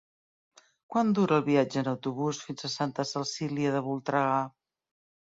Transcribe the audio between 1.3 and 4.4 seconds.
el viatge en autobús fins a Santa Cecília de Voltregà?